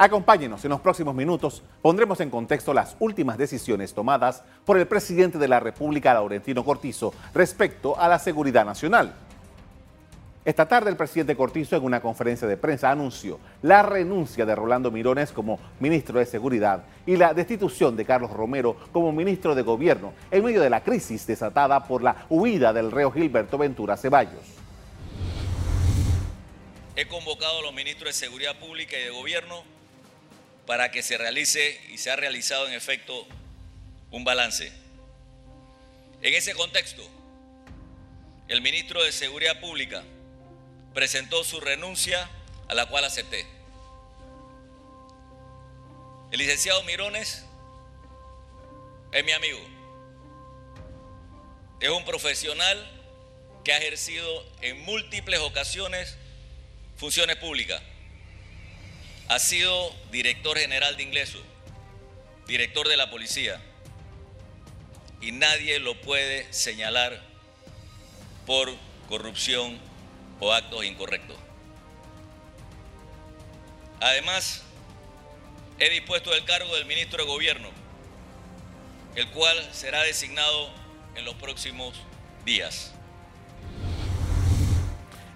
Acompáñenos 0.00 0.64
en 0.64 0.70
los 0.70 0.80
próximos 0.80 1.12
minutos, 1.12 1.60
pondremos 1.82 2.20
en 2.20 2.30
contexto 2.30 2.72
las 2.72 2.94
últimas 3.00 3.36
decisiones 3.36 3.92
tomadas 3.92 4.44
por 4.64 4.78
el 4.78 4.86
presidente 4.86 5.38
de 5.38 5.48
la 5.48 5.58
República, 5.58 6.14
Laurentino 6.14 6.64
Cortizo, 6.64 7.12
respecto 7.34 7.98
a 7.98 8.06
la 8.06 8.20
seguridad 8.20 8.64
nacional. 8.64 9.12
Esta 10.44 10.68
tarde 10.68 10.90
el 10.90 10.96
presidente 10.96 11.36
Cortizo 11.36 11.74
en 11.74 11.82
una 11.82 12.00
conferencia 12.00 12.46
de 12.46 12.56
prensa 12.56 12.92
anunció 12.92 13.40
la 13.62 13.82
renuncia 13.82 14.46
de 14.46 14.54
Rolando 14.54 14.92
Mirones 14.92 15.32
como 15.32 15.58
ministro 15.80 16.20
de 16.20 16.26
Seguridad 16.26 16.84
y 17.04 17.16
la 17.16 17.34
destitución 17.34 17.96
de 17.96 18.04
Carlos 18.04 18.30
Romero 18.30 18.76
como 18.92 19.10
ministro 19.10 19.56
de 19.56 19.62
Gobierno 19.62 20.12
en 20.30 20.44
medio 20.44 20.62
de 20.62 20.70
la 20.70 20.84
crisis 20.84 21.26
desatada 21.26 21.88
por 21.88 22.04
la 22.04 22.24
huida 22.28 22.72
del 22.72 22.92
reo 22.92 23.10
Gilberto 23.10 23.58
Ventura 23.58 23.96
Ceballos. 23.96 24.46
He 26.94 27.08
convocado 27.08 27.58
a 27.58 27.62
los 27.62 27.74
ministros 27.74 28.10
de 28.10 28.12
Seguridad 28.12 28.56
Pública 28.60 28.96
y 28.96 29.02
de 29.02 29.10
Gobierno 29.10 29.77
para 30.68 30.90
que 30.90 31.02
se 31.02 31.16
realice 31.16 31.80
y 31.88 31.96
se 31.96 32.10
ha 32.10 32.16
realizado 32.16 32.68
en 32.68 32.74
efecto 32.74 33.26
un 34.10 34.22
balance. 34.22 34.70
En 36.20 36.34
ese 36.34 36.52
contexto, 36.52 37.02
el 38.48 38.60
ministro 38.60 39.02
de 39.02 39.10
Seguridad 39.10 39.60
Pública 39.60 40.04
presentó 40.92 41.42
su 41.42 41.58
renuncia 41.58 42.28
a 42.68 42.74
la 42.74 42.84
cual 42.84 43.06
acepté. 43.06 43.46
El 46.32 46.38
licenciado 46.38 46.82
Mirones 46.82 47.46
es 49.12 49.24
mi 49.24 49.32
amigo. 49.32 49.60
Es 51.80 51.88
un 51.88 52.04
profesional 52.04 52.86
que 53.64 53.72
ha 53.72 53.78
ejercido 53.78 54.44
en 54.60 54.82
múltiples 54.82 55.40
ocasiones 55.40 56.18
funciones 56.98 57.36
públicas. 57.36 57.80
Ha 59.28 59.38
sido 59.38 59.94
director 60.10 60.58
general 60.58 60.96
de 60.96 61.02
ingreso, 61.02 61.38
director 62.46 62.88
de 62.88 62.96
la 62.96 63.10
policía, 63.10 63.60
y 65.20 65.32
nadie 65.32 65.78
lo 65.80 66.00
puede 66.00 66.50
señalar 66.52 67.20
por 68.46 68.74
corrupción 69.08 69.78
o 70.40 70.52
actos 70.52 70.84
incorrectos. 70.84 71.36
Además, 74.00 74.62
he 75.78 75.90
dispuesto 75.90 76.32
el 76.32 76.44
cargo 76.44 76.74
del 76.74 76.86
ministro 76.86 77.22
de 77.22 77.28
Gobierno, 77.28 77.68
el 79.14 79.28
cual 79.30 79.68
será 79.72 80.02
designado 80.04 80.70
en 81.16 81.24
los 81.24 81.34
próximos 81.34 81.94
días. 82.44 82.92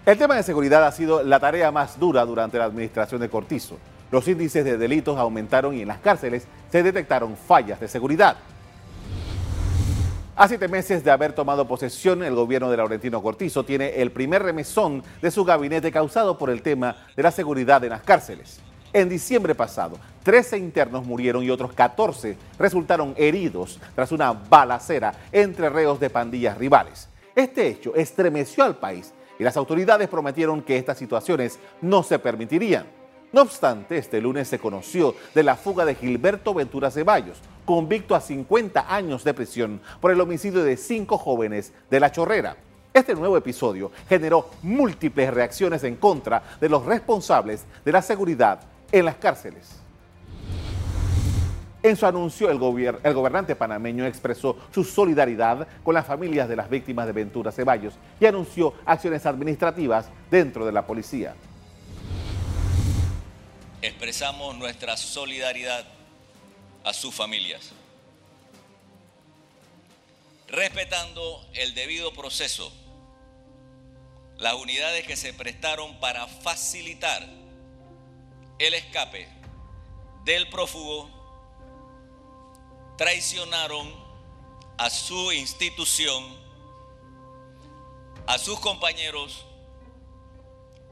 El 0.04 0.18
tema 0.18 0.34
de 0.34 0.42
seguridad 0.42 0.84
ha 0.84 0.90
sido 0.90 1.22
la 1.22 1.38
tarea 1.38 1.70
más 1.70 1.96
dura 1.96 2.24
durante 2.26 2.58
la 2.58 2.64
administración 2.64 3.20
de 3.20 3.30
Cortizo. 3.30 3.78
Los 4.10 4.26
índices 4.26 4.64
de 4.64 4.76
delitos 4.76 5.16
aumentaron 5.16 5.76
y 5.76 5.82
en 5.82 5.88
las 5.88 5.98
cárceles 5.98 6.48
se 6.72 6.82
detectaron 6.82 7.36
fallas 7.36 7.78
de 7.78 7.86
seguridad. 7.86 8.36
A 10.34 10.48
siete 10.48 10.66
meses 10.66 11.04
de 11.04 11.12
haber 11.12 11.34
tomado 11.34 11.68
posesión, 11.68 12.24
el 12.24 12.34
gobierno 12.34 12.68
de 12.68 12.78
Laurentino 12.78 13.22
Cortizo 13.22 13.64
tiene 13.64 13.90
el 14.02 14.10
primer 14.10 14.42
remesón 14.42 15.04
de 15.20 15.30
su 15.30 15.44
gabinete 15.44 15.92
causado 15.92 16.36
por 16.36 16.50
el 16.50 16.62
tema 16.62 16.96
de 17.14 17.22
la 17.22 17.30
seguridad 17.30 17.84
en 17.84 17.90
las 17.90 18.02
cárceles. 18.02 18.58
En 18.92 19.08
diciembre 19.08 19.54
pasado, 19.54 19.98
13 20.24 20.58
internos 20.58 21.06
murieron 21.06 21.44
y 21.44 21.50
otros 21.50 21.74
14 21.74 22.36
resultaron 22.58 23.14
heridos 23.16 23.78
tras 23.94 24.10
una 24.10 24.32
balacera 24.32 25.14
entre 25.30 25.70
reos 25.70 26.00
de 26.00 26.10
pandillas 26.10 26.58
rivales. 26.58 27.08
Este 27.36 27.68
hecho 27.68 27.94
estremeció 27.94 28.64
al 28.64 28.76
país 28.76 29.12
y 29.42 29.44
las 29.44 29.56
autoridades 29.56 30.08
prometieron 30.08 30.62
que 30.62 30.76
estas 30.76 30.96
situaciones 30.96 31.58
no 31.80 32.04
se 32.04 32.20
permitirían. 32.20 32.86
No 33.32 33.42
obstante, 33.42 33.98
este 33.98 34.20
lunes 34.20 34.46
se 34.46 34.60
conoció 34.60 35.16
de 35.34 35.42
la 35.42 35.56
fuga 35.56 35.84
de 35.84 35.96
Gilberto 35.96 36.54
Ventura 36.54 36.92
Ceballos, 36.92 37.38
convicto 37.64 38.14
a 38.14 38.20
50 38.20 38.94
años 38.94 39.24
de 39.24 39.34
prisión 39.34 39.80
por 40.00 40.12
el 40.12 40.20
homicidio 40.20 40.62
de 40.62 40.76
cinco 40.76 41.18
jóvenes 41.18 41.72
de 41.90 41.98
La 41.98 42.12
Chorrera. 42.12 42.56
Este 42.94 43.16
nuevo 43.16 43.36
episodio 43.36 43.90
generó 44.08 44.48
múltiples 44.62 45.34
reacciones 45.34 45.82
en 45.82 45.96
contra 45.96 46.40
de 46.60 46.68
los 46.68 46.86
responsables 46.86 47.64
de 47.84 47.90
la 47.90 48.00
seguridad 48.00 48.60
en 48.92 49.06
las 49.06 49.16
cárceles. 49.16 49.82
En 51.84 51.96
su 51.96 52.06
anuncio, 52.06 52.48
el, 52.48 52.58
gobernante 52.58 53.56
panameño 53.56 54.06
expresó 54.06 54.56
su 54.72 54.84
solidaridad 54.84 55.66
con 55.82 55.94
las 55.94 56.06
familias 56.06 56.48
de 56.48 56.54
las 56.54 56.70
víctimas 56.70 57.06
de 57.06 57.12
Ventura 57.12 57.50
Ceballos 57.50 57.94
y 58.20 58.26
anunció 58.26 58.74
acciones 58.86 59.26
administrativas 59.26 60.08
dentro 60.30 60.64
de 60.64 60.70
la 60.70 60.86
policía. 60.86 61.34
Expresamos 63.80 64.56
nuestra 64.56 64.96
solidaridad 64.96 65.84
a 66.84 66.92
sus 66.92 67.12
familias, 67.12 67.72
respetando 70.46 71.44
el 71.54 71.74
debido 71.74 72.12
proceso, 72.12 72.72
las 74.38 74.54
unidades 74.54 75.04
que 75.04 75.16
se 75.16 75.32
prestaron 75.32 75.98
para 75.98 76.28
facilitar 76.28 77.26
el 78.60 78.74
escape 78.74 79.26
del 80.24 80.48
prófugo 80.48 81.21
traicionaron 83.02 83.92
a 84.78 84.88
su 84.88 85.32
institución, 85.32 86.22
a 88.28 88.38
sus 88.38 88.60
compañeros 88.60 89.44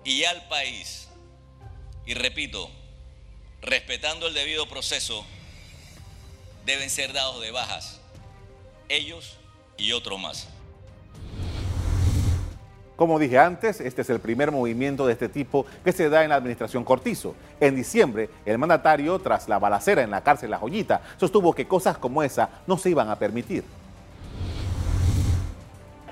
y 0.02 0.24
al 0.24 0.48
país. 0.48 1.06
Y 2.04 2.14
repito, 2.14 2.68
respetando 3.62 4.26
el 4.26 4.34
debido 4.34 4.68
proceso, 4.68 5.24
deben 6.64 6.90
ser 6.90 7.12
dados 7.12 7.40
de 7.42 7.52
bajas, 7.52 8.00
ellos 8.88 9.36
y 9.78 9.92
otros 9.92 10.18
más. 10.18 10.48
Como 13.00 13.18
dije 13.18 13.38
antes, 13.38 13.80
este 13.80 14.02
es 14.02 14.10
el 14.10 14.20
primer 14.20 14.52
movimiento 14.52 15.06
de 15.06 15.14
este 15.14 15.30
tipo 15.30 15.64
que 15.82 15.90
se 15.90 16.10
da 16.10 16.22
en 16.22 16.28
la 16.28 16.34
administración 16.34 16.84
Cortizo. 16.84 17.34
En 17.58 17.74
diciembre, 17.74 18.28
el 18.44 18.58
mandatario, 18.58 19.18
tras 19.18 19.48
la 19.48 19.58
balacera 19.58 20.02
en 20.02 20.10
la 20.10 20.20
cárcel 20.20 20.50
La 20.50 20.58
Joyita, 20.58 21.00
sostuvo 21.16 21.54
que 21.54 21.66
cosas 21.66 21.96
como 21.96 22.22
esa 22.22 22.50
no 22.66 22.76
se 22.76 22.90
iban 22.90 23.08
a 23.08 23.16
permitir. 23.16 23.64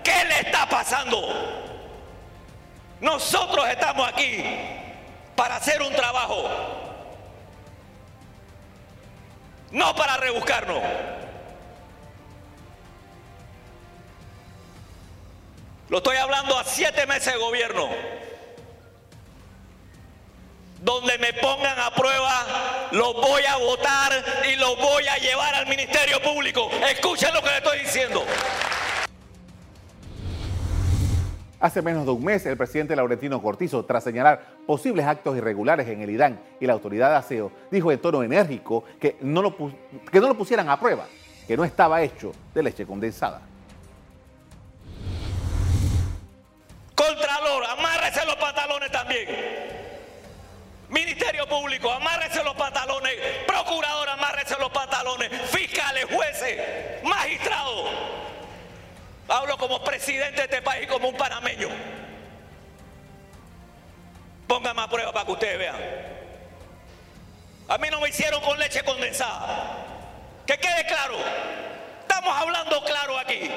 ¿Qué 0.03 0.25
le 0.31 0.41
está 0.49 0.67
pasando? 0.67 1.19
Nosotros 3.03 3.69
estamos 3.69 4.09
aquí 4.09 4.43
para 5.37 5.57
hacer 5.57 5.83
un 5.83 5.93
trabajo, 5.93 6.45
no 9.73 9.95
para 9.95 10.17
rebuscarnos. 10.17 10.83
Lo 15.89 15.99
estoy 15.99 16.17
hablando 16.17 16.59
a 16.59 16.65
siete 16.65 17.07
meses 17.07 17.33
de 17.33 17.39
gobierno. 17.39 17.89
Donde 20.83 21.17
me 21.19 21.33
pongan 21.33 21.79
a 21.79 21.95
prueba, 21.95 22.89
los 22.93 23.15
voy 23.15 23.43
a 23.45 23.57
votar 23.57 24.13
y 24.53 24.57
los 24.57 24.77
voy 24.77 25.09
a 25.09 25.17
llevar 25.17 25.55
al 25.55 25.67
Ministerio 25.67 26.21
Público. 26.23 26.71
Escuchen 26.91 27.33
lo 27.33 27.41
que 27.41 27.49
le 27.49 27.57
estoy 27.57 27.79
diciendo. 27.81 28.23
Hace 31.59 31.83
menos 31.83 32.05
de 32.05 32.13
un 32.13 32.23
mes, 32.23 32.45
el 32.47 32.57
presidente 32.57 32.95
Laurentino 32.95 33.43
Cortizo, 33.43 33.85
tras 33.85 34.05
señalar 34.05 34.41
posibles 34.67 35.07
actos 35.07 35.37
irregulares 35.37 35.89
en 35.89 36.03
el 36.03 36.11
IDAN 36.11 36.39
y 36.61 36.67
la 36.67 36.75
autoridad 36.75 37.11
de 37.11 37.17
aseo, 37.17 37.51
dijo 37.71 37.91
en 37.91 37.99
tono 37.99 38.23
enérgico 38.23 38.85
que 39.01 39.17
no 39.23 39.43
lo, 39.43 39.57
que 39.57 40.21
no 40.21 40.29
lo 40.29 40.37
pusieran 40.37 40.69
a 40.69 40.79
prueba, 40.79 41.07
que 41.47 41.57
no 41.57 41.65
estaba 41.65 42.03
hecho 42.03 42.33
de 42.55 42.63
leche 42.63 42.87
condensada. 42.87 43.41
También. 49.09 49.69
Ministerio 50.89 51.47
Público, 51.49 51.91
amárrese 51.91 52.43
los 52.43 52.55
pantalones. 52.55 53.15
Procurador, 53.47 54.09
amárrese 54.09 54.57
los 54.59 54.71
pantalones. 54.71 55.31
Fiscales, 55.51 56.07
jueces, 56.11 57.03
magistrados. 57.03 57.91
Hablo 59.29 59.59
como 59.59 59.83
presidente 59.85 60.37
de 60.37 60.45
este 60.45 60.63
país, 60.63 60.87
como 60.87 61.09
un 61.09 61.17
panameño. 61.17 61.69
Póngame 64.47 64.81
a 64.81 64.89
prueba 64.89 65.13
para 65.13 65.27
que 65.27 65.33
ustedes 65.33 65.59
vean. 65.59 65.77
A 67.69 67.77
mí 67.77 67.89
no 67.91 68.01
me 68.01 68.09
hicieron 68.09 68.41
con 68.41 68.59
leche 68.59 68.83
condensada. 68.83 69.77
Que 70.47 70.59
quede 70.59 70.87
claro. 70.87 71.17
Estamos 72.01 72.35
hablando 72.35 72.83
claro 72.85 73.19
aquí. 73.19 73.51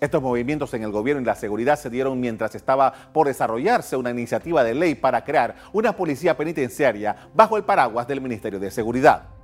Estos 0.00 0.22
movimientos 0.22 0.72
en 0.72 0.82
el 0.82 0.90
gobierno 0.90 1.20
y 1.20 1.26
la 1.26 1.34
seguridad 1.34 1.78
se 1.78 1.90
dieron 1.90 2.18
mientras 2.18 2.54
estaba 2.54 2.92
por 3.12 3.26
desarrollarse 3.26 3.96
una 3.96 4.10
iniciativa 4.10 4.64
de 4.64 4.74
ley 4.74 4.94
para 4.94 5.24
crear 5.24 5.56
una 5.74 5.94
policía 5.94 6.36
penitenciaria 6.36 7.14
bajo 7.34 7.58
el 7.58 7.64
paraguas 7.64 8.08
del 8.08 8.22
Ministerio 8.22 8.58
de 8.58 8.70
Seguridad. 8.70 9.39